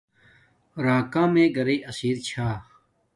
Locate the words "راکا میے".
0.85-1.45